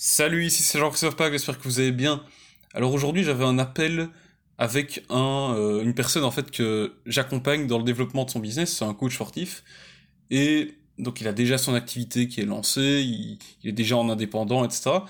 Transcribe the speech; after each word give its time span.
Salut, 0.00 0.46
ici 0.46 0.62
c'est 0.62 0.78
Jean-Christophe 0.78 1.16
Pag, 1.16 1.32
j'espère 1.32 1.58
que 1.58 1.64
vous 1.64 1.80
allez 1.80 1.90
bien. 1.90 2.22
Alors 2.72 2.92
aujourd'hui 2.92 3.24
j'avais 3.24 3.44
un 3.44 3.58
appel 3.58 4.10
avec 4.56 5.04
euh, 5.10 5.82
une 5.82 5.92
personne 5.92 6.22
en 6.22 6.30
fait 6.30 6.52
que 6.52 6.94
j'accompagne 7.04 7.66
dans 7.66 7.78
le 7.78 7.82
développement 7.82 8.24
de 8.24 8.30
son 8.30 8.38
business, 8.38 8.76
c'est 8.76 8.84
un 8.84 8.94
coach 8.94 9.16
sportif. 9.16 9.64
Et 10.30 10.76
donc 10.98 11.20
il 11.20 11.26
a 11.26 11.32
déjà 11.32 11.58
son 11.58 11.74
activité 11.74 12.28
qui 12.28 12.40
est 12.40 12.44
lancée, 12.44 13.02
il, 13.04 13.38
est 13.68 13.72
déjà 13.72 13.96
en 13.96 14.08
indépendant, 14.08 14.64
etc. 14.64 15.00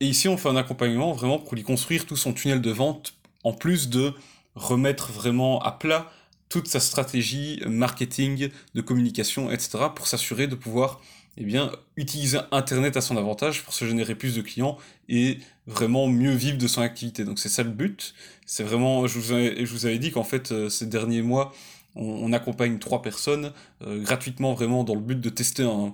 Et 0.00 0.08
ici 0.08 0.28
on 0.28 0.36
fait 0.36 0.50
un 0.50 0.56
accompagnement 0.56 1.14
vraiment 1.14 1.38
pour 1.38 1.54
lui 1.54 1.62
construire 1.62 2.04
tout 2.04 2.16
son 2.16 2.34
tunnel 2.34 2.60
de 2.60 2.70
vente, 2.70 3.14
en 3.44 3.54
plus 3.54 3.88
de 3.88 4.12
remettre 4.54 5.10
vraiment 5.10 5.58
à 5.60 5.72
plat 5.72 6.12
toute 6.50 6.68
sa 6.68 6.80
stratégie 6.80 7.62
marketing, 7.66 8.50
de 8.74 8.80
communication, 8.82 9.50
etc. 9.50 9.86
pour 9.96 10.06
s'assurer 10.06 10.48
de 10.48 10.54
pouvoir 10.54 11.00
eh 11.38 11.44
bien, 11.44 11.72
utiliser 11.96 12.38
Internet 12.50 12.96
à 12.96 13.00
son 13.00 13.16
avantage 13.16 13.62
pour 13.62 13.72
se 13.72 13.86
générer 13.86 14.14
plus 14.14 14.34
de 14.34 14.42
clients 14.42 14.76
et 15.08 15.38
vraiment 15.66 16.06
mieux 16.06 16.32
vivre 16.32 16.58
de 16.58 16.66
son 16.66 16.82
activité. 16.82 17.24
Donc 17.24 17.38
c'est 17.38 17.48
ça 17.48 17.62
le 17.62 17.70
but. 17.70 18.14
C'est 18.44 18.64
vraiment, 18.64 19.06
je 19.06 19.18
vous, 19.18 19.32
avais, 19.32 19.64
je 19.64 19.72
vous 19.72 19.86
avais 19.86 19.98
dit 19.98 20.10
qu'en 20.10 20.24
fait, 20.24 20.52
euh, 20.52 20.68
ces 20.68 20.86
derniers 20.86 21.22
mois, 21.22 21.54
on, 21.94 22.32
accompagne 22.32 22.78
trois 22.78 23.02
personnes 23.02 23.52
euh, 23.82 24.02
gratuitement 24.02 24.54
vraiment 24.54 24.82
dans 24.84 24.94
le 24.94 25.00
but 25.00 25.20
de 25.20 25.28
tester 25.28 25.62
un, 25.62 25.92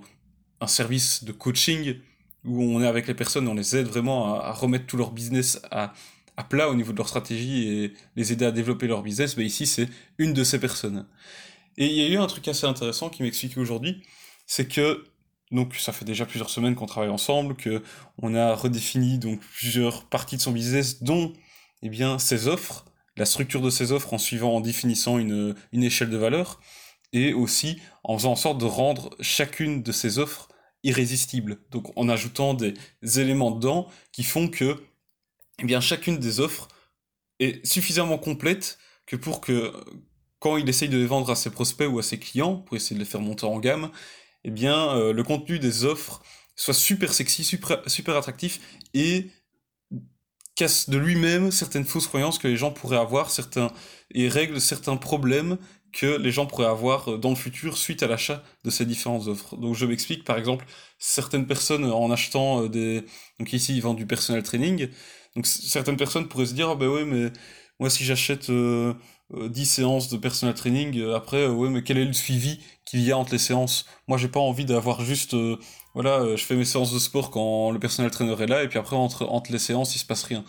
un, 0.61 0.67
service 0.67 1.25
de 1.25 1.33
coaching 1.33 1.95
où 2.45 2.63
on 2.63 2.81
est 2.81 2.87
avec 2.87 3.07
les 3.07 3.13
personnes, 3.13 3.47
on 3.49 3.53
les 3.53 3.75
aide 3.75 3.87
vraiment 3.87 4.35
à, 4.41 4.53
remettre 4.53 4.85
tout 4.85 4.95
leur 4.95 5.11
business 5.11 5.61
à, 5.71 5.93
à, 6.37 6.43
plat 6.45 6.69
au 6.69 6.75
niveau 6.75 6.93
de 6.93 6.97
leur 6.97 7.09
stratégie 7.09 7.67
et 7.67 7.93
les 8.15 8.31
aider 8.31 8.45
à 8.45 8.51
développer 8.51 8.87
leur 8.87 9.03
business. 9.03 9.35
Mais 9.35 9.45
ici, 9.45 9.65
c'est 9.65 9.89
une 10.17 10.33
de 10.33 10.43
ces 10.45 10.59
personnes. 10.59 11.05
Et 11.77 11.85
il 11.85 11.93
y 11.93 12.01
a 12.01 12.07
eu 12.07 12.17
un 12.17 12.27
truc 12.27 12.47
assez 12.47 12.65
intéressant 12.65 13.09
qui 13.09 13.23
m'explique 13.23 13.57
aujourd'hui, 13.57 14.01
c'est 14.47 14.67
que 14.67 15.05
donc 15.51 15.75
ça 15.75 15.91
fait 15.91 16.05
déjà 16.05 16.25
plusieurs 16.25 16.49
semaines 16.49 16.75
qu'on 16.75 16.85
travaille 16.85 17.09
ensemble, 17.09 17.55
que 17.55 17.83
on 18.21 18.35
a 18.35 18.53
redéfini 18.53 19.17
donc 19.17 19.39
plusieurs 19.39 20.05
parties 20.05 20.37
de 20.37 20.41
son 20.41 20.51
business, 20.51 21.01
dont 21.03 21.33
eh 21.81 22.19
ses 22.19 22.47
offres, 22.47 22.85
la 23.17 23.25
structure 23.25 23.61
de 23.61 23.69
ses 23.69 23.91
offres 23.91 24.13
en 24.13 24.17
suivant, 24.17 24.55
en 24.55 24.61
définissant 24.61 25.17
une, 25.17 25.55
échelle 25.73 26.09
de 26.09 26.17
valeur, 26.17 26.59
et 27.13 27.33
aussi 27.33 27.81
en 28.03 28.17
faisant 28.17 28.33
en 28.33 28.35
sorte 28.35 28.57
de 28.59 28.65
rendre 28.65 29.15
chacune 29.19 29.81
de 29.81 29.91
ses 29.91 30.19
offres 30.19 30.49
irrésistible. 30.83 31.57
Donc 31.71 31.91
en 31.97 32.07
ajoutant 32.09 32.53
des 32.53 32.73
éléments 33.19 33.51
dedans 33.51 33.87
qui 34.11 34.23
font 34.23 34.47
que 34.47 34.83
eh 35.61 35.81
chacune 35.81 36.19
des 36.19 36.39
offres 36.39 36.67
est 37.39 37.65
suffisamment 37.65 38.17
complète 38.17 38.77
que 39.05 39.15
pour 39.15 39.41
que 39.41 39.73
quand 40.39 40.57
il 40.57 40.69
essaye 40.69 40.89
de 40.89 40.97
les 40.97 41.05
vendre 41.05 41.29
à 41.31 41.35
ses 41.35 41.49
prospects 41.49 41.89
ou 41.89 41.99
à 41.99 42.03
ses 42.03 42.19
clients, 42.19 42.55
pour 42.55 42.77
essayer 42.77 42.95
de 42.95 42.99
les 42.99 43.09
faire 43.09 43.19
monter 43.19 43.45
en 43.45 43.59
gamme, 43.59 43.91
eh 44.43 44.51
bien, 44.51 44.95
euh, 44.95 45.13
le 45.13 45.23
contenu 45.23 45.59
des 45.59 45.85
offres 45.85 46.21
soit 46.55 46.73
super 46.73 47.13
sexy, 47.13 47.43
super, 47.43 47.81
super 47.87 48.15
attractif 48.15 48.59
et 48.93 49.31
casse 50.55 50.89
de 50.89 50.97
lui-même 50.97 51.51
certaines 51.51 51.85
fausses 51.85 52.07
croyances 52.07 52.37
que 52.37 52.47
les 52.47 52.57
gens 52.57 52.71
pourraient 52.71 52.97
avoir, 52.97 53.31
certains 53.31 53.71
et 54.13 54.27
règle 54.27 54.59
certains 54.59 54.97
problèmes 54.97 55.57
que 55.93 56.17
les 56.17 56.31
gens 56.31 56.45
pourraient 56.45 56.65
avoir 56.67 57.11
euh, 57.13 57.17
dans 57.17 57.29
le 57.29 57.35
futur 57.35 57.77
suite 57.77 58.03
à 58.03 58.07
l'achat 58.07 58.43
de 58.63 58.69
ces 58.69 58.85
différentes 58.85 59.27
offres. 59.27 59.57
Donc 59.57 59.75
je 59.75 59.85
m'explique, 59.85 60.23
par 60.23 60.37
exemple, 60.37 60.65
certaines 60.99 61.47
personnes 61.47 61.85
en 61.85 62.11
achetant 62.11 62.63
euh, 62.63 62.69
des... 62.69 63.05
Donc 63.39 63.53
ici, 63.53 63.75
ils 63.75 63.81
vendent 63.81 63.97
du 63.97 64.05
personal 64.05 64.43
training. 64.43 64.89
Donc 65.35 65.47
certaines 65.47 65.97
personnes 65.97 66.27
pourraient 66.27 66.45
se 66.45 66.53
dire, 66.53 66.69
ah 66.69 66.75
ben 66.75 66.87
oui, 66.87 67.05
mais 67.05 67.31
moi 67.79 67.89
si 67.89 68.03
j'achète 68.03 68.51
10 69.31 69.65
séances 69.65 70.09
de 70.09 70.17
personal 70.17 70.53
training, 70.55 71.01
après, 71.13 71.47
ouais, 71.47 71.69
mais 71.69 71.83
quel 71.83 71.97
est 71.97 72.05
le 72.05 72.13
suivi 72.13 72.59
qu'il 72.89 73.01
y 73.01 73.11
a 73.11 73.17
entre 73.17 73.33
les 73.33 73.37
séances. 73.37 73.85
Moi, 74.07 74.17
j'ai 74.17 74.29
pas 74.29 74.39
envie 74.39 74.65
d'avoir 74.65 75.01
juste, 75.01 75.35
euh, 75.35 75.59
voilà, 75.93 76.21
euh, 76.21 76.37
je 76.37 76.43
fais 76.43 76.55
mes 76.55 76.65
séances 76.65 76.91
de 76.91 76.97
sport 76.97 77.29
quand 77.29 77.69
le 77.69 77.77
personnel 77.79 78.09
trainer 78.09 78.47
là, 78.47 78.63
et 78.63 78.67
puis 78.67 78.79
après, 78.79 78.95
entre, 78.95 79.27
entre 79.27 79.51
les 79.51 79.59
séances, 79.59 79.95
il 79.95 79.99
se 79.99 80.05
passe 80.05 80.23
rien. 80.23 80.43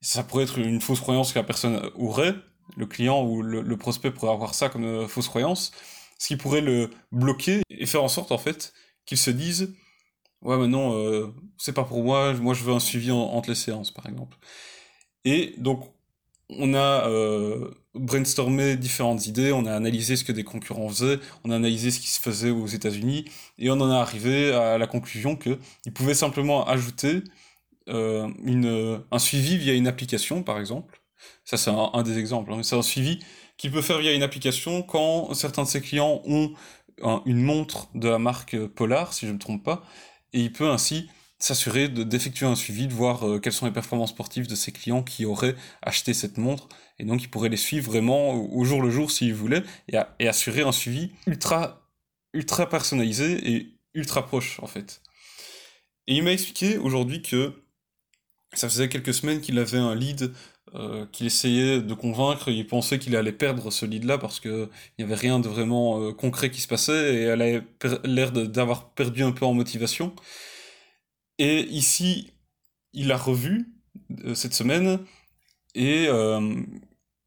Ça 0.00 0.22
pourrait 0.22 0.44
être 0.44 0.58
une 0.58 0.80
fausse 0.80 1.00
croyance 1.00 1.32
que 1.32 1.38
la 1.38 1.44
personne 1.44 1.90
aurait, 1.96 2.34
le 2.76 2.86
client 2.86 3.22
ou 3.22 3.42
le, 3.42 3.76
prospect 3.76 4.10
pourrait 4.10 4.32
avoir 4.32 4.54
ça 4.54 4.70
comme 4.70 4.84
euh, 4.84 5.08
fausse 5.08 5.28
croyance, 5.28 5.72
ce 6.18 6.28
qui 6.28 6.36
pourrait 6.36 6.62
le 6.62 6.90
bloquer 7.12 7.62
et 7.68 7.84
faire 7.84 8.02
en 8.02 8.08
sorte, 8.08 8.32
en 8.32 8.38
fait, 8.38 8.72
qu'il 9.04 9.18
se 9.18 9.30
dise, 9.30 9.74
ouais, 10.42 10.56
mais 10.56 10.68
non, 10.68 11.32
c'est 11.58 11.72
pas 11.74 11.84
pour 11.84 12.02
moi, 12.02 12.32
moi 12.34 12.54
je 12.54 12.64
veux 12.64 12.72
un 12.72 12.80
suivi 12.80 13.10
entre 13.10 13.50
les 13.50 13.54
séances, 13.54 13.90
par 13.92 14.06
exemple. 14.06 14.36
Et 15.24 15.54
donc, 15.58 15.84
on 16.50 16.74
a 16.74 17.08
brainstormé 17.94 18.76
différentes 18.76 19.26
idées, 19.26 19.52
on 19.52 19.66
a 19.66 19.74
analysé 19.74 20.16
ce 20.16 20.24
que 20.24 20.32
des 20.32 20.44
concurrents 20.44 20.88
faisaient, 20.88 21.18
on 21.44 21.50
a 21.50 21.56
analysé 21.56 21.90
ce 21.90 22.00
qui 22.00 22.08
se 22.08 22.20
faisait 22.20 22.50
aux 22.50 22.66
États-Unis, 22.66 23.24
et 23.58 23.70
on 23.70 23.80
en 23.80 23.90
est 23.90 23.96
arrivé 23.96 24.52
à 24.52 24.78
la 24.78 24.86
conclusion 24.86 25.36
qu'ils 25.36 25.92
pouvaient 25.94 26.14
simplement 26.14 26.66
ajouter 26.66 27.22
euh, 27.88 28.28
une, 28.44 29.02
un 29.10 29.18
suivi 29.18 29.56
via 29.56 29.74
une 29.74 29.88
application, 29.88 30.42
par 30.42 30.58
exemple. 30.58 31.00
Ça, 31.44 31.56
c'est 31.56 31.70
un, 31.70 32.02
des 32.02 32.18
exemples. 32.18 32.52
Hein. 32.52 32.62
C'est 32.62 32.76
un 32.76 32.82
suivi 32.82 33.20
qu'il 33.56 33.72
peut 33.72 33.82
faire 33.82 33.98
via 33.98 34.12
une 34.12 34.22
application 34.22 34.82
quand 34.82 35.34
certains 35.34 35.62
de 35.64 35.68
ses 35.68 35.80
clients 35.80 36.22
ont 36.26 36.52
une 37.26 37.42
montre 37.42 37.88
de 37.94 38.08
la 38.08 38.18
marque 38.18 38.56
Polar, 38.66 39.12
si 39.12 39.26
je 39.26 39.30
ne 39.30 39.34
me 39.34 39.38
trompe 39.38 39.64
pas, 39.64 39.84
et 40.32 40.40
il 40.40 40.52
peut 40.52 40.68
ainsi 40.68 41.08
s'assurer 41.38 41.88
d'effectuer 41.88 42.46
un 42.46 42.56
suivi, 42.56 42.88
de 42.88 42.92
voir 42.92 43.26
euh, 43.26 43.38
quelles 43.38 43.52
sont 43.52 43.66
les 43.66 43.72
performances 43.72 44.10
sportives 44.10 44.48
de 44.48 44.56
ses 44.56 44.72
clients 44.72 45.04
qui 45.04 45.24
auraient 45.24 45.54
acheté 45.82 46.12
cette 46.12 46.36
montre, 46.36 46.68
et 46.98 47.04
donc 47.04 47.22
il 47.22 47.28
pourrait 47.28 47.48
les 47.48 47.56
suivre 47.56 47.90
vraiment 47.90 48.34
au 48.34 48.64
jour 48.64 48.82
le 48.82 48.90
jour 48.90 49.10
s'il 49.10 49.34
voulait, 49.34 49.62
et, 49.88 49.98
et, 50.18 50.28
assurer 50.28 50.62
un 50.62 50.72
suivi 50.72 51.10
ultra, 51.26 51.88
ultra 52.32 52.68
personnalisé 52.68 53.52
et 53.52 53.74
ultra 53.94 54.26
proche 54.26 54.60
en 54.60 54.66
fait. 54.66 55.00
Et 56.06 56.16
il 56.16 56.22
m'a 56.22 56.32
expliqué 56.32 56.78
aujourd'hui 56.78 57.22
que 57.22 57.52
ça 58.54 58.68
faisait 58.68 58.88
quelques 58.88 59.14
semaines 59.14 59.40
qu'il 59.40 59.58
avait 59.58 59.78
un 59.78 59.94
lead 59.94 60.32
euh, 60.74 61.06
qu'il 61.12 61.26
essayait 61.26 61.80
de 61.80 61.94
convaincre, 61.94 62.50
il 62.50 62.66
pensait 62.66 62.98
qu'il 62.98 63.16
allait 63.16 63.32
perdre 63.32 63.70
ce 63.70 63.86
lead-là 63.86 64.18
parce 64.18 64.38
qu'il 64.38 64.68
n'y 64.98 65.04
avait 65.04 65.14
rien 65.14 65.40
de 65.40 65.48
vraiment 65.48 66.02
euh, 66.02 66.12
concret 66.12 66.50
qui 66.50 66.60
se 66.60 66.68
passait 66.68 67.14
et 67.14 67.22
elle 67.22 67.40
avait 67.40 67.62
l'air 68.04 68.32
d'avoir 68.32 68.90
perdu 68.90 69.22
un 69.22 69.32
peu 69.32 69.46
en 69.46 69.54
motivation. 69.54 70.14
Et 71.38 71.60
ici, 71.68 72.32
il 72.92 73.08
l'a 73.08 73.16
revu 73.16 73.68
euh, 74.24 74.34
cette 74.34 74.52
semaine 74.52 74.98
et 75.74 76.08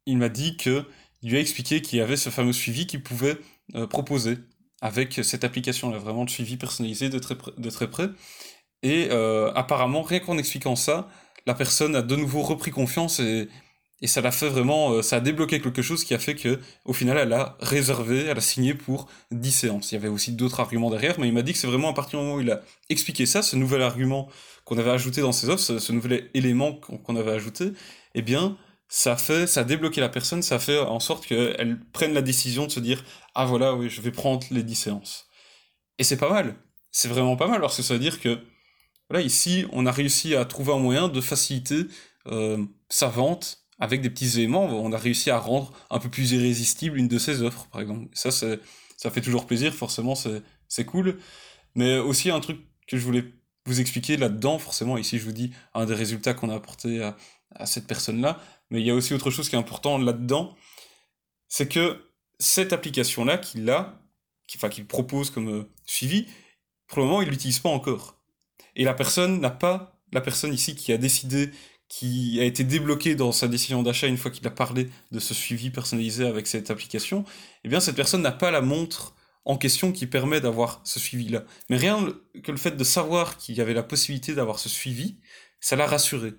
il 0.06 0.18
m'a 0.18 0.28
dit 0.28 0.56
que 0.56 0.84
il 1.22 1.30
lui 1.30 1.38
a 1.38 1.40
expliqué 1.40 1.82
qu'il 1.82 1.98
y 1.98 2.02
avait 2.02 2.16
ce 2.16 2.30
fameux 2.30 2.52
suivi 2.52 2.86
qu'il 2.86 3.02
pouvait 3.02 3.38
euh, 3.74 3.86
proposer 3.86 4.38
avec 4.80 5.20
cette 5.22 5.44
application-là, 5.44 5.98
vraiment 5.98 6.24
de 6.24 6.30
suivi 6.30 6.56
personnalisé 6.56 7.08
de 7.08 7.18
très, 7.20 7.36
de 7.56 7.70
très 7.70 7.88
près. 7.88 8.08
Et 8.82 9.10
apparemment, 9.54 10.02
rien 10.02 10.18
qu'en 10.18 10.38
expliquant 10.38 10.74
ça, 10.74 11.08
la 11.46 11.54
personne 11.54 11.94
a 11.94 12.02
de 12.02 12.16
nouveau 12.16 12.42
repris 12.42 12.72
confiance 12.72 13.20
et 13.20 13.48
et 14.02 14.08
ça 14.08 14.20
l'a 14.20 14.32
fait 14.32 14.48
vraiment, 14.48 14.94
euh, 14.94 15.02
ça 15.02 15.16
a 15.16 15.20
débloqué 15.20 15.60
quelque 15.60 15.80
chose 15.80 16.02
qui 16.04 16.12
a 16.12 16.18
fait 16.18 16.34
que, 16.34 16.58
au 16.84 16.92
final, 16.92 17.16
elle 17.16 17.32
a 17.32 17.56
réservé, 17.60 18.24
elle 18.24 18.36
a 18.36 18.40
signé 18.40 18.74
pour 18.74 19.08
10 19.30 19.52
séances. 19.52 19.92
Il 19.92 19.94
y 19.94 19.98
avait 19.98 20.08
aussi 20.08 20.32
d'autres 20.32 20.58
arguments 20.58 20.90
derrière, 20.90 21.20
mais 21.20 21.28
il 21.28 21.32
m'a 21.32 21.42
dit 21.42 21.52
que 21.52 21.58
c'est 21.58 21.68
vraiment 21.68 21.88
à 21.88 21.94
partir 21.94 22.18
du 22.18 22.24
moment 22.24 22.36
où 22.38 22.40
il 22.40 22.50
a 22.50 22.62
expliqué 22.90 23.26
ça, 23.26 23.42
ce 23.42 23.54
nouvel 23.54 23.80
argument 23.80 24.28
qu'on 24.64 24.76
avait 24.76 24.90
ajouté 24.90 25.20
dans 25.20 25.30
ses 25.30 25.48
offres, 25.48 25.62
ce, 25.62 25.92
nouvel 25.92 26.28
élément 26.34 26.72
qu'on 26.74 27.16
avait 27.16 27.30
ajouté, 27.30 27.72
eh 28.16 28.22
bien, 28.22 28.56
ça 28.94 29.16
fait, 29.16 29.46
ça 29.46 29.60
a 29.60 29.64
débloqué 29.64 30.02
la 30.02 30.10
personne, 30.10 30.42
ça 30.42 30.58
fait 30.58 30.78
en 30.78 31.00
sorte 31.00 31.24
qu'elle 31.24 31.80
prenne 31.94 32.12
la 32.12 32.20
décision 32.20 32.66
de 32.66 32.70
se 32.70 32.78
dire, 32.78 33.02
ah 33.34 33.46
voilà, 33.46 33.74
oui, 33.74 33.88
je 33.88 34.02
vais 34.02 34.10
prendre 34.10 34.46
les 34.50 34.62
10 34.62 34.74
séances. 34.74 35.28
Et 35.98 36.04
c'est 36.04 36.18
pas 36.18 36.28
mal. 36.28 36.56
C'est 36.90 37.08
vraiment 37.08 37.34
pas 37.34 37.46
mal, 37.48 37.62
parce 37.62 37.78
que 37.78 37.82
ça 37.82 37.94
veut 37.94 38.00
dire 38.00 38.20
que, 38.20 38.38
voilà, 39.08 39.24
ici, 39.24 39.64
on 39.72 39.86
a 39.86 39.92
réussi 39.92 40.36
à 40.36 40.44
trouver 40.44 40.74
un 40.74 40.78
moyen 40.78 41.08
de 41.08 41.22
faciliter 41.22 41.86
euh, 42.26 42.62
sa 42.90 43.08
vente 43.08 43.64
avec 43.78 44.02
des 44.02 44.10
petits 44.10 44.38
éléments, 44.38 44.66
on 44.66 44.92
a 44.92 44.98
réussi 44.98 45.30
à 45.30 45.38
rendre 45.38 45.72
un 45.88 45.98
peu 45.98 46.10
plus 46.10 46.32
irrésistible 46.32 46.98
une 46.98 47.08
de 47.08 47.18
ces 47.18 47.40
offres, 47.40 47.68
par 47.72 47.80
exemple. 47.80 48.08
Ça, 48.12 48.30
ça 48.30 49.10
fait 49.10 49.22
toujours 49.22 49.46
plaisir, 49.46 49.72
forcément, 49.74 50.14
c'est 50.68 50.84
cool. 50.84 51.18
Mais 51.74 51.96
aussi 51.96 52.30
un 52.30 52.40
truc 52.40 52.60
que 52.86 52.98
je 52.98 53.04
voulais 53.06 53.24
vous 53.64 53.80
expliquer 53.80 54.16
là-dedans, 54.16 54.58
forcément, 54.58 54.98
ici 54.98 55.18
je 55.18 55.24
vous 55.24 55.32
dis 55.32 55.52
un 55.74 55.86
des 55.86 55.94
résultats 55.94 56.34
qu'on 56.34 56.50
a 56.50 56.54
apporté 56.54 57.02
à, 57.02 57.16
cette 57.64 57.86
personne-là, 57.86 58.40
mais 58.70 58.80
il 58.80 58.86
y 58.86 58.90
a 58.90 58.94
aussi 58.94 59.14
autre 59.14 59.30
chose 59.30 59.48
qui 59.48 59.56
est 59.56 59.58
important 59.58 59.98
là-dedans, 59.98 60.56
c'est 61.48 61.68
que 61.68 62.10
cette 62.38 62.72
application-là 62.72 63.38
qu'il 63.38 63.68
a, 63.70 64.00
enfin 64.56 64.68
qu'il 64.68 64.86
propose 64.86 65.30
comme 65.30 65.48
euh, 65.48 65.70
suivi, 65.86 66.26
pour 66.86 67.00
le 67.00 67.06
moment 67.06 67.22
il 67.22 67.28
l'utilise 67.28 67.58
pas 67.58 67.68
encore. 67.68 68.20
Et 68.76 68.84
la 68.84 68.94
personne 68.94 69.40
n'a 69.40 69.50
pas, 69.50 70.00
la 70.12 70.20
personne 70.20 70.52
ici 70.52 70.74
qui 70.74 70.92
a 70.92 70.98
décidé 70.98 71.50
qui 71.92 72.40
a 72.40 72.44
été 72.44 72.64
débloqué 72.64 73.14
dans 73.14 73.32
sa 73.32 73.48
décision 73.48 73.82
d'achat 73.82 74.06
une 74.06 74.16
fois 74.16 74.30
qu'il 74.30 74.46
a 74.46 74.50
parlé 74.50 74.88
de 75.10 75.18
ce 75.18 75.34
suivi 75.34 75.68
personnalisé 75.68 76.24
avec 76.24 76.46
cette 76.46 76.70
application, 76.70 77.26
eh 77.64 77.68
bien 77.68 77.80
cette 77.80 77.96
personne 77.96 78.22
n'a 78.22 78.32
pas 78.32 78.50
la 78.50 78.62
montre 78.62 79.14
en 79.44 79.58
question 79.58 79.92
qui 79.92 80.06
permet 80.06 80.40
d'avoir 80.40 80.80
ce 80.84 80.98
suivi-là. 80.98 81.44
Mais 81.68 81.76
rien 81.76 82.08
que 82.42 82.50
le 82.50 82.56
fait 82.56 82.78
de 82.78 82.84
savoir 82.84 83.36
qu'il 83.36 83.56
y 83.56 83.60
avait 83.60 83.74
la 83.74 83.82
possibilité 83.82 84.34
d'avoir 84.34 84.58
ce 84.58 84.70
suivi, 84.70 85.18
ça 85.60 85.76
l'a 85.76 85.86
rassurée. 85.86 86.32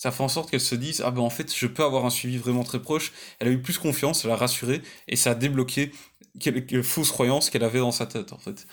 Ça 0.00 0.10
fait 0.10 0.22
en 0.22 0.28
sorte 0.28 0.50
qu'elle 0.50 0.62
se 0.62 0.74
dise 0.74 1.02
ah 1.04 1.10
ben 1.10 1.20
en 1.20 1.28
fait 1.28 1.54
je 1.54 1.66
peux 1.66 1.84
avoir 1.84 2.06
un 2.06 2.10
suivi 2.10 2.38
vraiment 2.38 2.64
très 2.64 2.80
proche. 2.80 3.12
Elle 3.38 3.48
a 3.48 3.50
eu 3.50 3.60
plus 3.60 3.76
confiance, 3.76 4.22
ça 4.22 4.28
l'a 4.28 4.36
rassurée 4.36 4.80
et 5.08 5.16
ça 5.16 5.32
a 5.32 5.34
débloqué 5.34 5.92
quelques 6.40 6.80
fausses 6.80 7.10
croyances 7.10 7.50
qu'elle 7.50 7.64
avait 7.64 7.80
dans 7.80 7.92
sa 7.92 8.06
tête 8.06 8.32
en 8.32 8.38
fait. 8.38 8.66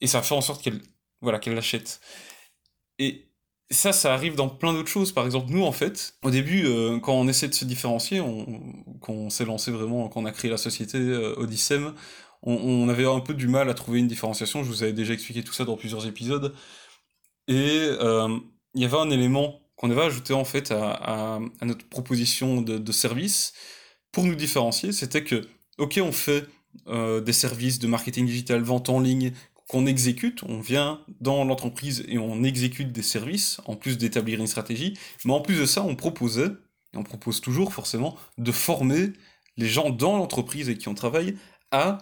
Et 0.00 0.06
ça 0.06 0.22
fait 0.22 0.34
en 0.34 0.40
sorte 0.40 0.62
qu'elle 0.62 0.80
voilà 1.20 1.38
qu'elle 1.38 1.54
l'achète. 1.54 2.00
Et 2.98 3.28
ça, 3.70 3.92
ça 3.92 4.14
arrive 4.14 4.36
dans 4.36 4.48
plein 4.48 4.72
d'autres 4.72 4.88
choses. 4.88 5.12
Par 5.12 5.26
exemple, 5.26 5.52
nous, 5.52 5.64
en 5.64 5.72
fait, 5.72 6.14
au 6.22 6.30
début, 6.30 6.64
euh, 6.64 6.98
quand 6.98 7.12
on 7.12 7.28
essaie 7.28 7.48
de 7.48 7.54
se 7.54 7.66
différencier, 7.66 8.22
quand 9.02 9.12
on 9.12 9.28
s'est 9.30 9.44
lancé 9.44 9.70
vraiment, 9.70 10.08
quand 10.08 10.22
on 10.22 10.24
a 10.24 10.32
créé 10.32 10.50
la 10.50 10.56
société 10.56 10.96
euh, 10.98 11.34
on, 12.42 12.88
avait 12.88 13.04
un 13.04 13.20
peu 13.20 13.34
du 13.34 13.48
mal 13.48 13.68
à 13.68 13.74
trouver 13.74 13.98
une 13.98 14.08
différenciation. 14.08 14.62
Je 14.64 14.68
vous 14.70 14.82
avais 14.82 14.94
déjà 14.94 15.12
expliqué 15.12 15.42
tout 15.44 15.52
ça 15.52 15.64
dans 15.66 15.76
plusieurs 15.76 16.06
épisodes. 16.06 16.54
Et 17.48 17.80
euh, 18.00 18.38
il 18.74 18.82
y 18.82 18.84
avait 18.86 18.96
un 18.96 19.10
élément 19.10 19.60
qu'on 19.78 19.90
avait 19.90 20.02
ajouté 20.02 20.34
en 20.34 20.44
fait 20.44 20.70
à, 20.72 21.38
notre 21.62 21.86
proposition 21.88 22.60
de, 22.60 22.92
service 22.92 23.54
pour 24.12 24.24
nous 24.24 24.34
différencier. 24.34 24.92
C'était 24.92 25.24
que, 25.24 25.46
ok, 25.78 26.00
on 26.02 26.12
fait 26.12 26.44
des 26.86 27.32
services 27.32 27.78
de 27.78 27.86
marketing 27.86 28.26
digital, 28.26 28.60
vente 28.62 28.88
en 28.88 29.00
ligne, 29.00 29.32
qu'on 29.68 29.86
exécute, 29.86 30.42
on 30.44 30.60
vient 30.60 31.00
dans 31.20 31.44
l'entreprise 31.44 32.04
et 32.08 32.18
on 32.18 32.42
exécute 32.42 32.90
des 32.90 33.02
services, 33.02 33.60
en 33.66 33.76
plus 33.76 33.98
d'établir 33.98 34.40
une 34.40 34.46
stratégie, 34.46 34.98
mais 35.24 35.32
en 35.32 35.40
plus 35.40 35.60
de 35.60 35.66
ça, 35.66 35.82
on 35.82 35.94
proposait, 35.94 36.50
et 36.94 36.96
on 36.96 37.04
propose 37.04 37.42
toujours 37.42 37.74
forcément, 37.74 38.16
de 38.38 38.50
former 38.50 39.12
les 39.58 39.68
gens 39.68 39.90
dans 39.90 40.16
l'entreprise 40.16 40.70
et 40.70 40.78
qui 40.78 40.88
on 40.88 40.94
travaille 40.94 41.36
à 41.70 41.98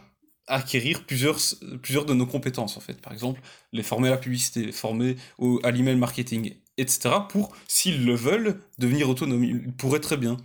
acquérir 0.47 1.05
plusieurs, 1.07 1.39
plusieurs 1.83 2.05
de 2.05 2.15
nos 2.15 2.27
compétences, 2.27 2.77
en 2.77 2.81
fait. 2.81 3.01
Par 3.03 3.13
exemple, 3.13 3.41
les 3.73 3.83
former 3.83 4.09
à 4.09 4.13
la 4.13 4.17
publicité, 4.17 4.65
les 4.65 4.73
former 4.73 5.17
au, 5.39 5.59
à 5.65 5.73
l'email 5.73 5.97
marketing, 5.97 6.55
etc. 6.79 7.15
pour, 7.29 7.55
s'ils 7.69 8.05
le 8.05 8.15
veulent, 8.15 8.61
devenir 8.79 9.09
autonomes. 9.09 9.45
Ils 9.45 9.73
pourraient 9.73 10.01
très 10.01 10.17
bien. 10.17 10.37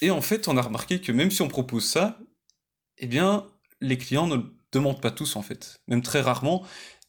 Et 0.00 0.10
en 0.10 0.20
fait, 0.20 0.48
on 0.48 0.56
a 0.56 0.62
remarqué 0.62 1.00
que 1.00 1.12
même 1.12 1.30
si 1.30 1.42
on 1.42 1.48
propose 1.48 1.84
ça, 1.84 2.18
eh 2.98 3.06
bien, 3.06 3.46
les 3.80 3.98
clients 3.98 4.26
ne 4.26 4.36
demandent 4.72 5.00
pas 5.00 5.10
tous 5.10 5.36
en 5.36 5.42
fait, 5.42 5.80
même 5.88 6.02
très 6.02 6.20
rarement. 6.20 6.64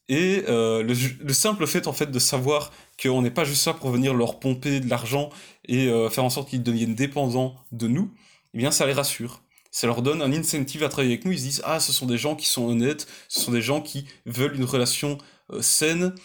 Et 0.07 0.43
euh, 0.47 0.81
le, 0.81 1.33
simple 1.33 1.67
fait 1.67 1.85
en 1.85 1.93
fait 1.93 2.09
de 2.09 2.17
savoir 2.17 2.71
qu'on 3.01 3.21
n'est 3.21 3.29
pas 3.29 3.43
juste 3.43 3.61
ça 3.61 3.73
pour 3.75 3.91
venir 3.91 4.15
leur 4.15 4.39
pomper 4.39 4.79
de 4.79 4.89
l'argent 4.89 5.29
et 5.67 5.87
euh, 5.87 6.09
faire 6.09 6.23
en 6.23 6.31
sorte 6.31 6.49
qu'ils 6.49 6.63
deviennent 6.63 6.95
dépendants 6.95 7.55
de 7.71 7.87
nous, 7.87 8.11
eh 8.55 8.57
bien 8.57 8.71
ça 8.71 8.87
les 8.87 8.93
rassure. 8.93 9.43
Ça 9.71 9.85
leur 9.85 10.01
donne 10.01 10.23
un 10.23 10.33
incentive 10.33 10.83
à 10.83 10.89
travailler 10.89 11.13
avec 11.13 11.25
nous. 11.25 11.31
Ils 11.31 11.39
se 11.39 11.43
disent 11.43 11.61
ah 11.63 11.79
ce 11.79 11.93
sont 11.93 12.07
des 12.07 12.17
gens 12.17 12.35
qui 12.35 12.47
sont 12.47 12.65
honnêtes, 12.65 13.07
ce 13.27 13.39
sont 13.39 13.51
des 13.51 13.61
gens 13.61 13.81
qui 13.81 14.07
veulent 14.25 14.55
une 14.55 14.63
relation 14.63 15.19
euh, 15.51 15.61
saine 15.61 16.15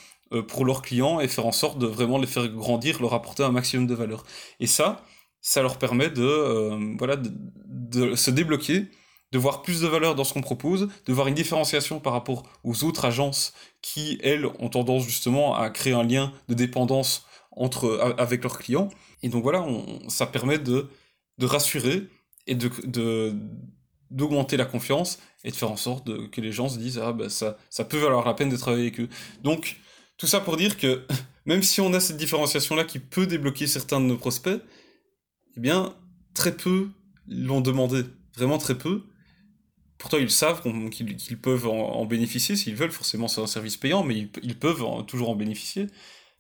pour 0.43 0.65
leurs 0.65 0.83
clients 0.83 1.21
et 1.21 1.29
faire 1.29 1.47
en 1.47 1.53
sorte 1.53 1.79
de 1.79 1.87
vraiment 1.87 2.19
les 2.19 2.27
faire 2.27 2.49
grandir, 2.49 3.01
leur 3.01 3.15
apporter 3.15 3.43
un 3.43 3.53
maximum 3.53 3.87
de 3.87 3.95
valeur. 3.95 4.25
Et 4.61 4.67
ça, 4.67 5.05
ça 5.41 5.63
leur 5.63 5.79
permet 5.79 6.11
de 6.11 6.97
voilà 6.99 7.17
de 7.17 8.15
se 8.15 8.31
débloquer 8.31 8.89
de 9.35 9.39
voir 9.41 9.63
plus 9.63 9.81
de 9.81 9.89
valeur 9.89 10.15
dans 10.15 10.23
ce 10.23 10.33
qu'on 10.33 10.43
propose, 10.43 10.89
de 11.07 11.13
voir 11.13 11.27
une 11.27 11.35
différenciation 11.35 11.99
par 11.99 12.13
rapport 12.13 12.45
aux 12.63 12.85
autres 12.85 13.05
agences 13.05 13.53
qui, 13.83 14.17
elles, 14.23 14.47
ont 14.47 14.69
tendance 14.69 15.05
justement 15.05 15.57
à 15.57 15.71
créer 15.71 15.93
un 15.93 16.05
lien 16.05 16.33
de 16.49 16.55
dépendance 16.55 17.27
entre, 17.51 18.15
avec 18.17 18.45
leurs 18.45 18.59
clients. 18.59 18.91
Et 19.25 19.29
donc 19.29 19.43
voilà, 19.43 19.67
ça 20.07 20.27
permet 20.27 20.61
de, 20.61 20.89
de 21.39 21.47
rassurer 21.47 22.05
et 22.47 22.55
de, 22.55 23.35
d'augmenter 24.09 24.57
la 24.57 24.67
confiance 24.67 25.19
et 25.43 25.51
de 25.51 25.57
faire 25.57 25.73
en 25.73 25.77
sorte 25.77 26.31
que 26.31 26.41
les 26.41 26.53
gens 26.53 26.69
se 26.69 26.79
disent 26.79 27.01
ah 27.03 27.13
ben 27.13 27.29
ça, 27.29 27.57
ça 27.71 27.85
peut 27.85 27.99
valoir 27.99 28.25
la 28.25 28.35
peine 28.35 28.51
de 28.51 28.57
travailler 28.57 28.85
avec 28.85 29.01
eux. 29.01 29.09
Donc 29.43 29.79
tout 30.17 30.27
ça 30.27 30.41
pour 30.41 30.57
dire 30.57 30.77
que 30.77 31.07
même 31.47 31.63
si 31.63 31.81
on 31.81 31.93
a 31.93 32.01
cette 32.01 32.17
différenciation 32.17 32.75
là 32.75 32.85
qui 32.85 32.99
peut 32.99 33.27
débloquer 33.27 33.67
certains 33.67 34.01
de 34.01 34.07
nos 34.07 34.17
prospects, 34.17 34.61
eh 35.57 35.61
bien 35.61 35.95
très 36.35 36.57
peu 36.57 36.89
l'ont 37.29 37.61
demandé, 37.61 38.03
vraiment 38.37 38.59
très 38.59 38.77
peu. 38.77 39.05
Pourtant, 39.99 40.19
ils 40.19 40.31
savent 40.31 40.61
qu'ils 40.91 41.39
peuvent 41.39 41.67
en, 41.67 42.05
bénéficier 42.05 42.57
s'ils 42.57 42.75
veulent. 42.75 42.91
Forcément, 42.91 43.29
c'est 43.29 43.41
un 43.41 43.47
service 43.47 43.77
payant, 43.77 44.03
mais 44.03 44.29
ils, 44.43 44.59
peuvent 44.59 44.85
toujours 45.07 45.31
en 45.31 45.35
bénéficier. 45.35 45.87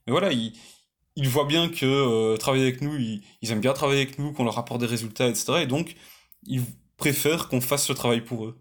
Mais 0.06 0.10
voilà, 0.10 0.32
ils, 0.32 1.28
voient 1.28 1.46
bien 1.46 1.68
que 1.70 1.86
euh, 1.86 2.36
travailler 2.36 2.64
avec 2.64 2.82
nous, 2.82 2.94
ils, 2.96 3.22
aiment 3.50 3.60
bien 3.60 3.72
travailler 3.72 4.02
avec 4.02 4.18
nous, 4.18 4.32
qu'on 4.32 4.44
leur 4.44 4.58
apporte 4.58 4.80
des 4.80 4.86
résultats, 4.86 5.28
etc. 5.28 5.60
Et 5.62 5.66
donc, 5.66 5.94
ils 6.46 6.62
préfèrent 6.98 7.48
qu'on 7.48 7.60
fasse 7.62 7.86
ce 7.86 7.92
travail 7.94 8.22
pour 8.22 8.44
eux. 8.44 8.60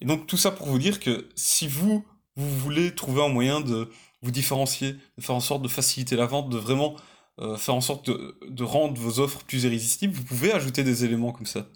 Et 0.00 0.06
donc, 0.06 0.26
tout 0.26 0.38
ça 0.38 0.50
pour 0.50 0.66
vous 0.66 0.78
dire 0.78 0.98
que 0.98 1.28
si 1.36 1.68
vous, 1.68 2.04
vous 2.36 2.58
voulez 2.58 2.94
trouver 2.94 3.22
un 3.22 3.28
moyen 3.28 3.60
de 3.60 3.90
vous 4.22 4.30
différencier, 4.30 4.96
de 5.18 5.22
faire 5.22 5.34
en 5.34 5.40
sorte 5.40 5.62
de 5.62 5.68
faciliter 5.68 6.16
la 6.16 6.26
vente, 6.26 6.48
de 6.48 6.56
vraiment 6.56 6.96
euh, 7.40 7.56
faire 7.56 7.74
en 7.74 7.80
sorte 7.80 8.10
de 8.10 8.64
rendre 8.64 9.00
vos 9.00 9.20
offres 9.20 9.42
plus 9.44 9.64
irrésistibles, 9.64 10.14
vous 10.14 10.24
pouvez 10.24 10.52
ajouter 10.52 10.84
des 10.84 11.04
éléments 11.04 11.32
comme 11.32 11.46
ça 11.46 11.66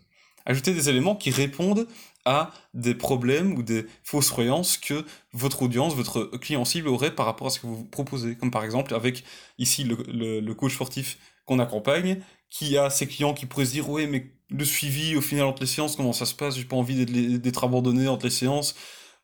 ajouter 0.49 0.73
des 0.73 0.89
éléments 0.89 1.15
qui 1.15 1.31
répondent 1.31 1.87
à 2.25 2.51
des 2.75 2.95
problèmes 2.95 3.53
ou 3.57 3.63
des 3.63 3.87
fausses 4.03 4.31
croyances 4.31 4.77
que 4.77 5.05
votre 5.33 5.63
audience, 5.63 5.95
votre 5.95 6.25
client 6.39 6.65
cible 6.65 6.89
aurait 6.89 7.15
par 7.15 7.27
rapport 7.27 7.47
à 7.47 7.51
ce 7.51 7.61
que 7.61 7.67
vous 7.67 7.85
proposez. 7.85 8.35
Comme 8.35 8.51
par 8.51 8.65
exemple 8.65 8.95
avec 8.95 9.25
ici 9.59 9.85
le, 9.85 10.53
coach 10.55 10.75
sportif 10.75 11.19
qu'on 11.45 11.59
accompagne, 11.59 12.21
qui 12.51 12.77
a 12.77 12.91
ses 12.91 13.07
clients 13.07 13.35
qui 13.35 13.47
pourraient 13.47 13.67
se 13.67 13.73
dire 13.73 13.89
ouais 13.89 14.07
mais 14.07 14.33
le 14.51 14.65
suivi 14.65 15.15
au 15.17 15.21
final 15.21 15.45
entre 15.45 15.63
les 15.63 15.69
séances, 15.69 15.97
comment 15.97 16.15
ça 16.15 16.27
se 16.27 16.35
passe? 16.35 16.57
J'ai 16.57 16.65
pas 16.65 16.77
envie 16.77 17.05
d'être 17.39 17.65
abandonné 17.65 18.09
entre 18.09 18.25
les 18.25 18.31
séances. 18.31 18.75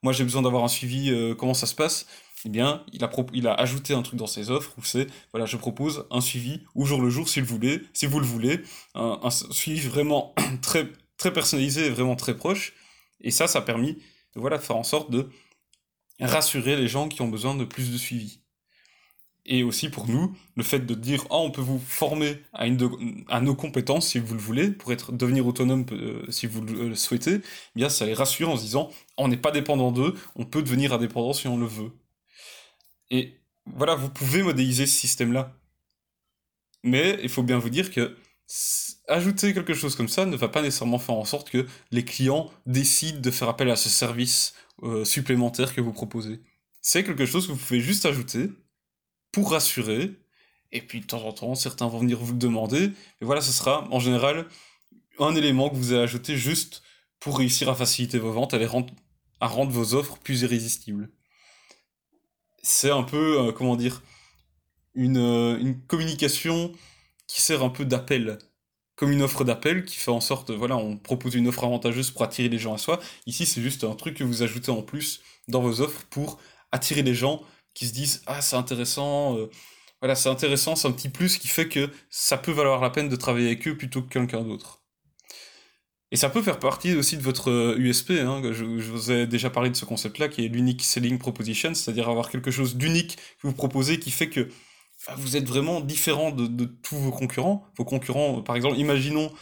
Moi 0.05 0.13
j'ai 0.13 0.23
besoin 0.23 0.43
d'avoir 0.43 0.63
un 0.63 0.69
suivi, 0.69 1.11
euh, 1.11 1.35
comment 1.35 1.55
ça 1.55 1.67
se 1.67 1.75
passe 1.75 2.07
eh 2.47 2.51
bien, 2.51 2.85
il 2.93 3.03
a, 3.03 3.11
il 3.33 3.49
a 3.49 3.55
ajouté 3.55 3.95
un 3.95 4.03
truc 4.03 4.19
dans 4.19 4.27
ses 4.27 4.51
offres 4.51 4.75
où 4.77 4.85
c'est, 4.85 5.07
voilà, 5.33 5.47
je 5.47 5.57
propose 5.57 6.07
un 6.11 6.21
suivi 6.21 6.61
au 6.75 6.85
jour 6.85 7.01
le 7.01 7.09
jour, 7.09 7.27
si 7.27 7.41
vous 7.41 7.47
le 7.47 7.53
voulez, 7.53 7.83
si 7.95 8.05
vous 8.05 8.21
le 8.21 8.27
voulez, 8.27 8.61
un 8.95 9.31
suivi 9.31 9.81
vraiment 9.89 10.35
très 10.61 10.87
très 11.17 11.33
personnalisé 11.33 11.87
et 11.87 11.91
vraiment 11.91 12.17
très 12.17 12.37
proche. 12.37 12.75
Et 13.23 13.31
ça, 13.31 13.47
ça 13.47 13.61
a 13.61 13.63
permis 13.63 13.95
de 14.35 14.41
voilà, 14.41 14.59
faire 14.59 14.77
en 14.77 14.83
sorte 14.83 15.11
de 15.11 15.31
rassurer 16.21 16.77
les 16.77 16.89
gens 16.89 17.09
qui 17.09 17.23
ont 17.23 17.29
besoin 17.29 17.55
de 17.55 17.65
plus 17.65 17.91
de 17.91 17.97
suivi. 17.97 18.44
Et 19.47 19.63
aussi 19.63 19.91
pour 19.91 20.09
nous, 20.09 20.35
le 20.57 20.63
fait 20.63 20.81
de 20.81 20.95
dire 20.95 21.25
ah, 21.31 21.37
on 21.37 21.51
peut 21.51 21.61
vous 21.61 21.79
former 21.79 22.39
à, 22.55 22.67
une 22.67 23.25
à 23.29 23.41
nos 23.41 23.55
compétences 23.55 24.09
si 24.09 24.19
vous 24.19 24.35
le 24.35 24.41
voulez, 24.41 24.71
pour 24.71 24.93
être, 24.93 25.13
devenir 25.13 25.47
autonome 25.47 25.85
euh, 25.93 26.25
si 26.31 26.47
vous 26.47 26.63
le 26.63 26.95
souhaitez, 26.95 27.35
eh 27.37 27.43
bien 27.77 27.91
ça 27.91 28.07
les 28.07 28.15
rassure 28.15 28.49
en 28.49 28.57
se 28.57 28.63
disant 28.63 28.91
on 29.19 29.29
n'est 29.29 29.37
pas 29.37 29.51
dépendant 29.51 29.93
d'eux, 29.93 30.15
on 30.37 30.47
peut 30.47 30.63
devenir 30.63 30.95
indépendant 30.95 31.35
si 31.35 31.47
on 31.47 31.59
le 31.59 31.67
veut. 31.67 31.93
Et 33.11 33.35
voilà, 33.67 33.95
vous 33.95 34.09
pouvez 34.11 34.43
modéliser 34.43 34.87
ce 34.87 34.97
système-là. 34.99 35.57
Mais 36.83 37.19
il 37.23 37.29
faut 37.29 37.43
bien 37.43 37.59
vous 37.59 37.71
dire 37.71 37.91
que 37.91 38.17
ajouter 39.09 39.55
quelque 39.55 39.75
chose 39.75 39.97
comme 39.97 40.09
ça 40.09 40.27
ne 40.27 40.37
va 40.37 40.49
pas 40.49 40.63
nécessairement 40.63 40.99
faire 40.99 41.15
en 41.15 41.25
sorte 41.25 41.51
que 41.51 41.67
les 41.91 42.05
clients 42.05 42.51
décident 42.67 43.21
de 43.21 43.31
faire 43.31 43.49
appel 43.49 43.71
à 43.71 43.77
ce 43.77 43.89
service 43.89 44.55
euh, 44.83 45.05
supplémentaire 45.05 45.75
que 45.75 45.81
vous 45.81 45.93
proposez. 45.93 46.41
C'est 46.81 47.05
quelque 47.05 47.27
chose 47.27 47.47
que 47.47 47.53
vous 47.53 47.59
pouvez 47.59 47.81
juste 47.81 48.07
ajouter 48.07 48.51
pour 49.35 49.51
rassurer, 49.51 50.13
et 50.71 50.81
puis 50.81 51.01
de 51.01 51.07
temps 51.07 51.25
en 51.25 51.33
temps, 51.33 51.55
certains 51.57 51.89
vont 51.89 51.99
venir 51.99 52.19
vous 52.19 52.35
le 52.35 52.39
demander, 52.39 52.85
et 52.85 53.25
voilà, 53.25 53.41
ce 53.41 53.51
sera 53.51 53.89
en 53.91 53.99
général 53.99 54.47
un 55.19 55.35
élément 55.35 55.69
que 55.71 55.75
vous 55.75 55.93
allez 55.93 56.03
ajouter 56.03 56.37
juste 56.37 56.83
pour 57.19 57.39
réussir 57.39 57.69
à 57.69 57.75
faciliter 57.75 58.21
vos 58.21 58.31
ventes, 58.31 58.55
à, 58.55 58.65
rendre, 58.67 58.95
à 59.41 59.49
rendre 59.49 59.73
vos 59.73 59.95
offres 59.95 60.19
plus 60.19 60.43
irrésistibles. 60.43 61.11
C'est 62.63 62.91
un 62.91 63.03
peu, 63.03 63.41
euh, 63.41 63.53
comment 63.53 63.75
dire, 63.75 64.03
une, 64.95 65.19
euh, 65.19 65.59
une 65.59 65.81
communication 65.81 66.73
qui 67.27 67.41
sert 67.41 67.65
un 67.65 67.71
peu 67.71 67.85
d'appel, 67.85 68.39
comme 68.95 69.11
une 69.11 69.23
offre 69.23 69.43
d'appel 69.43 69.85
qui 69.85 69.97
fait 69.97 70.13
en 70.13 70.21
sorte, 70.21 70.53
voilà, 70.53 70.77
on 70.77 70.97
propose 70.97 71.35
une 71.35 71.49
offre 71.49 71.65
avantageuse 71.65 72.13
pour 72.13 72.23
attirer 72.23 72.49
les 72.49 72.59
gens 72.59 72.75
à 72.75 72.79
soi. 72.79 73.01
Ici, 73.27 73.47
c'est 73.47 73.63
juste 73.63 73.83
un 73.83 73.97
truc 73.97 74.17
que 74.17 74.25
vous 74.25 74.43
ajoutez 74.43 74.71
en 74.71 74.83
plus 74.83 75.23
dans 75.49 75.61
vos 75.61 75.81
offres 75.81 76.05
pour 76.11 76.39
attirer 76.71 77.03
les 77.03 77.15
gens 77.15 77.43
qui 77.75 77.87
se 77.87 77.93
disent 77.93 78.23
ah 78.27 78.41
c'est 78.43 78.57
intéressant, 78.57 79.37
euh, 79.37 79.51
voilà 80.01 80.15
c'est 80.15 80.29
intéressant, 80.29 80.77
c'est 80.77 80.89
un 80.89 80.93
petit 80.93 81.09
plus 81.09 81.39
qui 81.39 81.49
fait 81.49 81.69
que 81.69 81.91
ça 82.11 82.39
peut 82.39 82.53
valoir 82.53 82.81
la 82.81 82.91
peine 82.91 83.09
de 83.09 83.17
travailler 83.17 83.47
avec 83.49 83.67
eux 83.69 83.77
plutôt 83.77 84.03
que 84.03 84.09
quelqu'un 84.09 84.43
d'autre. 84.43 84.81
Et 86.11 86.17
ça 86.17 86.31
peut 86.31 86.43
faire 86.43 86.61
partie 86.61 86.95
aussi 86.95 87.17
de 87.17 87.23
votre 87.23 87.77
USP. 87.77 88.13
Hein, 88.13 88.41
je, 88.45 88.53
je, 88.53 88.91
vous 88.91 89.11
ai 89.11 89.27
déjà 89.27 89.51
parlé 89.51 89.69
de 89.71 89.75
ce 89.75 89.85
concept-là, 89.85 90.29
qui 90.29 90.45
est 90.45 90.49
l'unique 90.49 90.85
selling 90.85 91.19
proposition, 91.19 91.75
c'est-à-dire 91.75 92.09
avoir 92.09 92.31
quelque 92.31 92.53
chose 92.53 92.77
d'unique 92.77 93.17
que 93.17 93.49
vous 93.49 93.53
proposez 93.53 93.99
qui 93.99 94.13
fait 94.13 94.29
que 94.29 94.49
vous 95.17 95.37
êtes 95.37 95.47
vraiment 95.47 95.81
différent 95.81 96.31
de, 96.31 96.65
tous 96.65 96.97
vos 96.97 97.11
concurrents. 97.11 97.65
Vos 97.77 97.85
concurrents, 97.85 98.43
par 98.43 98.57
exemple, 98.57 98.79
imaginons 98.79 99.33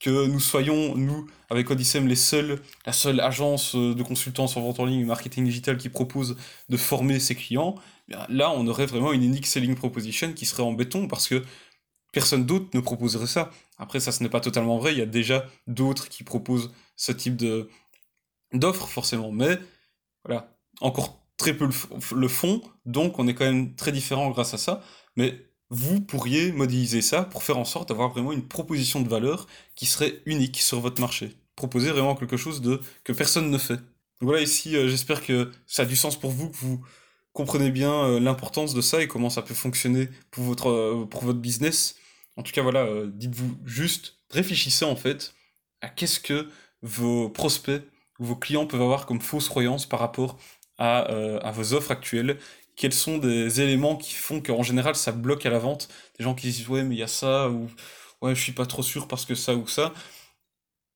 que 0.00 0.26
nous 0.26 0.40
soyons, 0.40 0.94
nous, 0.94 1.26
avec 1.50 1.70
Odyssem, 1.70 2.06
les 2.06 2.16
seuls, 2.16 2.60
la 2.86 2.92
seule 2.92 3.20
agence 3.20 3.74
de 3.74 4.02
consultance 4.02 4.56
en 4.56 4.60
vente 4.60 4.80
en 4.80 4.84
ligne, 4.84 5.04
marketing 5.04 5.44
digital 5.44 5.76
qui 5.76 5.88
propose 5.88 6.36
de 6.68 6.76
former 6.76 7.18
ses 7.18 7.34
clients, 7.34 7.74
eh 8.10 8.14
là, 8.28 8.50
on 8.52 8.66
aurait 8.66 8.86
vraiment 8.86 9.12
une 9.12 9.24
unique 9.24 9.46
selling 9.46 9.74
proposition 9.74 10.32
qui 10.32 10.46
serait 10.46 10.62
en 10.62 10.72
béton 10.72 11.08
parce 11.08 11.28
que 11.28 11.44
personne 12.12 12.46
d'autre 12.46 12.68
ne 12.74 12.80
proposerait 12.80 13.26
ça. 13.26 13.50
Après, 13.78 14.00
ça, 14.00 14.12
ce 14.12 14.22
n'est 14.22 14.28
pas 14.28 14.40
totalement 14.40 14.78
vrai. 14.78 14.92
Il 14.92 14.98
y 14.98 15.02
a 15.02 15.06
déjà 15.06 15.46
d'autres 15.66 16.08
qui 16.08 16.24
proposent 16.24 16.72
ce 16.96 17.12
type 17.12 17.36
de 17.36 17.68
d'offres, 18.54 18.88
forcément. 18.88 19.32
Mais, 19.32 19.58
voilà, 20.24 20.56
encore 20.80 21.20
très 21.36 21.54
peu 21.54 21.68
le 22.14 22.28
font, 22.28 22.62
donc 22.86 23.18
on 23.18 23.28
est 23.28 23.34
quand 23.34 23.44
même 23.44 23.74
très 23.76 23.92
différent 23.92 24.30
grâce 24.30 24.54
à 24.54 24.58
ça 24.58 24.82
mais 25.18 25.47
vous 25.70 26.00
pourriez 26.00 26.52
modéliser 26.52 27.02
ça 27.02 27.24
pour 27.24 27.42
faire 27.42 27.58
en 27.58 27.64
sorte 27.64 27.88
d'avoir 27.88 28.10
vraiment 28.10 28.32
une 28.32 28.46
proposition 28.46 29.00
de 29.00 29.08
valeur 29.08 29.46
qui 29.74 29.86
serait 29.86 30.22
unique 30.26 30.60
sur 30.60 30.80
votre 30.80 31.00
marché. 31.00 31.32
Proposer 31.56 31.90
vraiment 31.90 32.14
quelque 32.14 32.36
chose 32.36 32.60
de 32.60 32.80
que 33.04 33.12
personne 33.12 33.50
ne 33.50 33.58
fait. 33.58 33.80
Voilà, 34.20 34.40
ici, 34.40 34.76
euh, 34.76 34.88
j'espère 34.88 35.24
que 35.24 35.50
ça 35.66 35.82
a 35.82 35.84
du 35.84 35.96
sens 35.96 36.18
pour 36.18 36.30
vous, 36.30 36.48
que 36.50 36.56
vous 36.56 36.84
comprenez 37.32 37.70
bien 37.70 38.18
l'importance 38.18 38.74
de 38.74 38.80
ça 38.80 39.00
et 39.02 39.06
comment 39.06 39.30
ça 39.30 39.42
peut 39.42 39.54
fonctionner 39.54 40.08
pour 40.32 40.42
votre, 40.44 40.70
votre 41.10 41.32
business. 41.34 41.94
En 42.36 42.42
tout 42.42 42.50
cas, 42.52 42.62
voilà, 42.62 42.88
dites-vous 43.06 43.56
juste, 43.64 44.16
réfléchissez 44.30 44.84
en 44.84 44.96
fait 44.96 45.34
à 45.80 45.88
qu'est-ce 45.88 46.18
que 46.18 46.48
vos 46.82 47.28
prospects 47.28 47.82
ou 48.18 48.24
vos 48.24 48.34
clients 48.34 48.66
peuvent 48.66 48.82
avoir 48.82 49.06
comme 49.06 49.20
fausse 49.20 49.48
croyance 49.48 49.86
par 49.86 50.00
rapport 50.00 50.36
à 50.78 51.52
vos 51.54 51.74
offres 51.74 51.92
actuelles 51.92 52.38
quels 52.78 52.94
sont 52.94 53.18
des 53.18 53.60
éléments 53.60 53.96
qui 53.96 54.14
font 54.14 54.40
qu'en 54.40 54.62
général 54.62 54.94
ça 54.94 55.10
bloque 55.12 55.44
à 55.44 55.50
la 55.50 55.58
vente 55.58 55.88
Des 56.16 56.24
gens 56.24 56.34
qui 56.34 56.46
disent 56.46 56.68
ouais 56.68 56.84
mais 56.84 56.94
il 56.94 56.98
y 56.98 57.02
a 57.02 57.08
ça 57.08 57.50
ou 57.50 57.68
ouais 58.22 58.34
je 58.34 58.40
suis 58.40 58.52
pas 58.52 58.66
trop 58.66 58.82
sûr 58.84 59.08
parce 59.08 59.26
que 59.26 59.34
ça 59.34 59.54
ou 59.56 59.66
ça. 59.66 59.92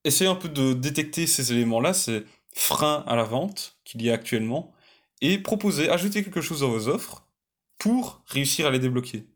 Essayez 0.04 0.30
un 0.30 0.36
peu 0.36 0.48
de 0.48 0.72
détecter 0.74 1.26
ces 1.26 1.52
éléments-là, 1.52 1.92
ces 1.92 2.24
freins 2.54 3.04
à 3.06 3.16
la 3.16 3.24
vente 3.24 3.76
qu'il 3.84 4.02
y 4.02 4.10
a 4.10 4.14
actuellement, 4.14 4.72
et 5.20 5.38
proposer, 5.38 5.88
ajouter 5.90 6.24
quelque 6.24 6.40
chose 6.40 6.60
dans 6.60 6.70
vos 6.70 6.88
offres 6.88 7.26
pour 7.78 8.22
réussir 8.26 8.66
à 8.66 8.70
les 8.70 8.78
débloquer. 8.78 9.26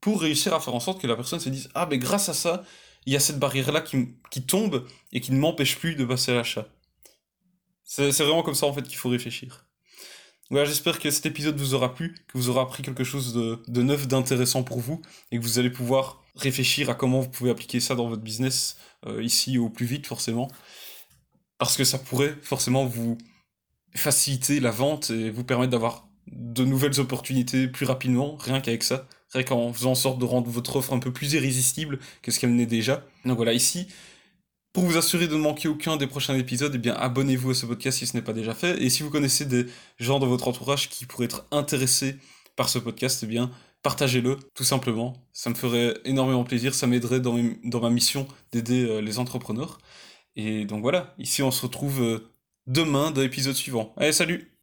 Pour 0.00 0.20
réussir 0.20 0.54
à 0.54 0.60
faire 0.60 0.74
en 0.74 0.80
sorte 0.80 1.00
que 1.00 1.06
la 1.08 1.16
personne 1.16 1.40
se 1.40 1.48
dise 1.48 1.68
ah 1.74 1.86
mais 1.90 1.98
grâce 1.98 2.28
à 2.28 2.34
ça, 2.34 2.64
il 3.06 3.12
y 3.12 3.16
a 3.16 3.20
cette 3.20 3.38
barrière-là 3.40 3.80
qui, 3.80 4.14
qui 4.30 4.42
tombe 4.42 4.86
et 5.12 5.20
qui 5.20 5.32
ne 5.32 5.38
m'empêche 5.38 5.76
plus 5.78 5.96
de 5.96 6.04
passer 6.04 6.32
à 6.32 6.36
l'achat. 6.36 6.68
C'est 7.84 8.10
vraiment 8.20 8.42
comme 8.42 8.54
ça 8.54 8.66
en 8.66 8.72
fait 8.72 8.82
qu'il 8.82 8.96
faut 8.96 9.08
réfléchir. 9.08 9.65
Voilà, 10.50 10.64
j'espère 10.64 11.00
que 11.00 11.10
cet 11.10 11.26
épisode 11.26 11.56
vous 11.56 11.74
aura 11.74 11.92
plu, 11.92 12.14
que 12.28 12.38
vous 12.38 12.48
aurez 12.48 12.60
appris 12.60 12.82
quelque 12.82 13.02
chose 13.02 13.34
de, 13.34 13.82
neuf, 13.82 14.06
d'intéressant 14.06 14.62
pour 14.62 14.78
vous, 14.78 15.02
et 15.32 15.38
que 15.38 15.42
vous 15.42 15.58
allez 15.58 15.70
pouvoir 15.70 16.22
réfléchir 16.36 16.88
à 16.88 16.94
comment 16.94 17.20
vous 17.20 17.28
pouvez 17.28 17.50
appliquer 17.50 17.80
ça 17.80 17.96
dans 17.96 18.08
votre 18.08 18.22
business 18.22 18.76
euh, 19.06 19.22
ici 19.22 19.58
au 19.58 19.68
plus 19.68 19.86
vite 19.86 20.06
forcément. 20.06 20.48
Parce 21.58 21.76
que 21.76 21.84
ça 21.84 21.98
pourrait 21.98 22.36
forcément 22.42 22.86
vous 22.86 23.18
faciliter 23.96 24.60
la 24.60 24.70
vente 24.70 25.10
et 25.10 25.30
vous 25.30 25.42
permettre 25.42 25.72
d'avoir 25.72 26.06
de 26.28 26.64
nouvelles 26.64 27.00
opportunités 27.00 27.66
plus 27.66 27.86
rapidement, 27.86 28.36
rien 28.36 28.60
qu'avec 28.60 28.84
ça, 28.84 29.08
rien 29.32 29.42
qu'en 29.42 29.72
faisant 29.72 29.92
en 29.92 29.96
sorte 29.96 30.18
de 30.18 30.24
rendre 30.24 30.50
votre 30.50 30.76
offre 30.76 30.92
un 30.92 30.98
peu 31.00 31.12
plus 31.12 31.32
irrésistible 31.32 31.98
que 32.22 32.30
ce 32.30 32.38
qu'elle 32.38 32.54
n'est 32.54 32.66
déjà. 32.66 33.04
Donc 33.24 33.36
voilà, 33.36 33.52
ici, 33.52 33.88
pour 34.76 34.84
vous 34.84 34.98
assurer 34.98 35.26
de 35.26 35.34
ne 35.34 35.40
manquer 35.40 35.68
aucun 35.68 35.96
des 35.96 36.06
prochains 36.06 36.36
épisodes, 36.36 36.72
eh 36.74 36.78
bien 36.78 36.92
abonnez-vous 36.92 37.52
à 37.52 37.54
ce 37.54 37.64
podcast 37.64 37.96
si 37.96 38.06
ce 38.06 38.14
n'est 38.14 38.22
pas 38.22 38.34
déjà 38.34 38.52
fait. 38.52 38.78
Et 38.82 38.90
si 38.90 39.02
vous 39.02 39.08
connaissez 39.08 39.46
des 39.46 39.64
gens 39.98 40.18
dans 40.18 40.26
votre 40.26 40.48
entourage 40.48 40.90
qui 40.90 41.06
pourraient 41.06 41.24
être 41.24 41.46
intéressés 41.50 42.16
par 42.56 42.68
ce 42.68 42.78
podcast, 42.78 43.22
eh 43.22 43.26
bien 43.26 43.50
partagez-le 43.82 44.36
tout 44.54 44.64
simplement. 44.64 45.14
Ça 45.32 45.48
me 45.48 45.54
ferait 45.54 45.94
énormément 46.04 46.44
plaisir, 46.44 46.74
ça 46.74 46.86
m'aiderait 46.86 47.20
dans, 47.20 47.42
dans, 47.64 47.80
ma 47.80 47.88
mission 47.88 48.28
d'aider 48.52 48.84
euh, 48.84 49.00
les 49.00 49.18
entrepreneurs. 49.18 49.78
Et 50.34 50.66
donc 50.66 50.82
voilà, 50.82 51.14
ici 51.18 51.42
on 51.42 51.50
se 51.50 51.62
retrouve 51.62 52.02
euh, 52.02 52.30
demain 52.66 53.12
dans 53.12 53.22
l'épisode 53.22 53.54
suivant. 53.54 53.94
Allez, 53.96 54.12
salut 54.12 54.52